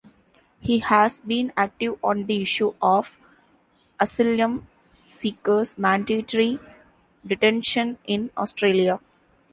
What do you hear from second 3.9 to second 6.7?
asylum seekers' mandatory